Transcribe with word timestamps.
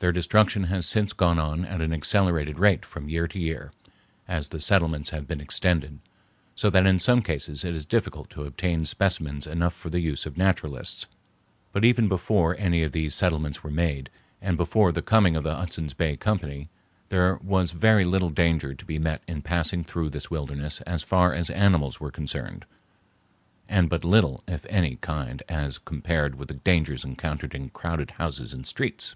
Their 0.00 0.10
destruction 0.10 0.64
has 0.64 0.86
since 0.86 1.12
gone 1.12 1.38
on 1.38 1.64
at 1.64 1.80
an 1.80 1.92
accelerated 1.94 2.58
rate 2.58 2.84
from 2.84 3.08
year 3.08 3.28
to 3.28 3.38
year 3.38 3.70
as 4.26 4.48
the 4.48 4.58
settlements 4.58 5.10
have 5.10 5.28
been 5.28 5.40
extended, 5.40 6.00
so 6.56 6.68
that 6.70 6.84
in 6.84 6.98
some 6.98 7.22
cases 7.22 7.64
it 7.64 7.76
is 7.76 7.86
difficult 7.86 8.28
to 8.30 8.42
obtain 8.42 8.86
specimens 8.86 9.46
enough 9.46 9.72
for 9.72 9.90
the 9.90 10.00
use 10.00 10.26
of 10.26 10.36
naturalists. 10.36 11.06
But 11.70 11.84
even 11.84 12.08
before 12.08 12.56
any 12.58 12.82
of 12.82 12.90
these 12.90 13.14
settlements 13.14 13.62
were 13.62 13.70
made, 13.70 14.10
and 14.42 14.56
before 14.56 14.90
the 14.90 15.00
coming 15.00 15.36
of 15.36 15.44
the 15.44 15.54
Hudson's 15.54 15.94
Bay 15.94 16.16
Company, 16.16 16.68
there 17.08 17.36
was 17.36 17.70
very 17.70 18.04
little 18.04 18.30
danger 18.30 18.74
to 18.74 18.84
be 18.84 18.98
met 18.98 19.22
in 19.28 19.42
passing 19.42 19.84
through 19.84 20.10
this 20.10 20.28
wilderness 20.28 20.80
as 20.80 21.04
far 21.04 21.32
as 21.32 21.50
animals 21.50 22.00
were 22.00 22.10
concerned, 22.10 22.66
and 23.68 23.88
but 23.88 24.02
little 24.02 24.42
of 24.48 24.66
any 24.68 24.96
kind 24.96 25.44
as 25.48 25.78
compared 25.78 26.34
with 26.34 26.48
the 26.48 26.54
dangers 26.54 27.04
encountered 27.04 27.54
in 27.54 27.70
crowded 27.70 28.10
houses 28.18 28.52
and 28.52 28.66
streets. 28.66 29.14